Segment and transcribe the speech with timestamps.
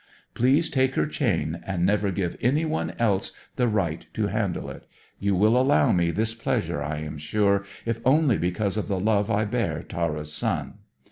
[0.33, 4.87] "Please take her chain, and never give any one else the right to handle it.
[5.19, 9.29] You will allow me this pleasure, I am sure, if only because of the love
[9.29, 10.79] I bear Tara's son."